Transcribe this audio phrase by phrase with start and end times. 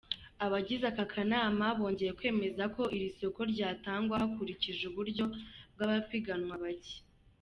[0.45, 5.25] Abagize aka akanama bongeye kwemeza ko iri soko ryatangwa hakurikijwe uburyo
[5.73, 6.97] bw’abapiganwa bake.